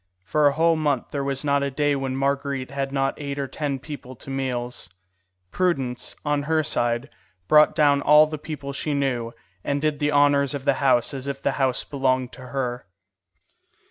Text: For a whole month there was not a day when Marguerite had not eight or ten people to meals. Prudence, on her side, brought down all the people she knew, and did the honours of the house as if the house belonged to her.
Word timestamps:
For 0.23 0.47
a 0.47 0.53
whole 0.53 0.75
month 0.75 1.09
there 1.11 1.23
was 1.23 1.43
not 1.45 1.61
a 1.61 1.69
day 1.69 1.95
when 1.95 2.15
Marguerite 2.15 2.71
had 2.71 2.91
not 2.91 3.21
eight 3.21 3.37
or 3.37 3.47
ten 3.47 3.77
people 3.77 4.15
to 4.15 4.31
meals. 4.31 4.89
Prudence, 5.51 6.15
on 6.25 6.41
her 6.41 6.63
side, 6.63 7.07
brought 7.47 7.75
down 7.75 8.01
all 8.01 8.25
the 8.25 8.39
people 8.39 8.73
she 8.73 8.95
knew, 8.95 9.31
and 9.63 9.79
did 9.79 9.99
the 9.99 10.11
honours 10.11 10.55
of 10.55 10.65
the 10.65 10.73
house 10.81 11.13
as 11.13 11.27
if 11.27 11.39
the 11.39 11.51
house 11.61 11.83
belonged 11.83 12.31
to 12.31 12.47
her. 12.47 12.87